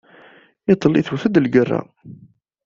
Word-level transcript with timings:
Iḍelli 0.71 1.01
tewwet-d 1.07 1.35
lgerra. 1.45 1.79